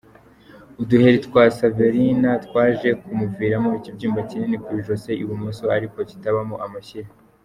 Uduheri 0.81 1.17
twa 1.27 1.43
Saverina, 1.57 2.29
twaje 2.45 2.89
kumuviramo 3.01 3.69
ikibyimba 3.79 4.19
kinini 4.29 4.57
ku 4.63 4.69
ijosi 4.79 5.11
ibumoso 5.23 5.63
ariko 5.77 5.97
kitabamo 6.09 6.55
amashyira. 6.67 7.09